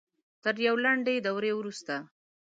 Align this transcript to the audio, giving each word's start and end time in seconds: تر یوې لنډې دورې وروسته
تر 0.43 0.55
یوې 0.67 0.81
لنډې 0.85 1.15
دورې 1.25 1.51
وروسته 1.55 1.95